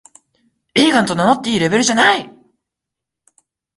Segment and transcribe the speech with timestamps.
[0.73, 2.27] 映画と名乗っていいレベルじゃない